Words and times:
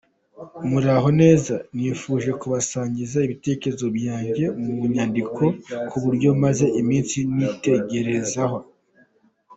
Muraho 0.69 1.09
neza, 1.21 1.55
nifuje 1.75 2.29
kubasangiza 2.41 3.17
ibitekerezo 3.27 3.87
byanjye 3.97 4.45
mu 4.61 4.73
nyandiko 4.93 5.43
kubyo 5.89 6.29
maze 6.43 6.65
iminsi 6.81 7.17
nitegereza. 7.35 8.43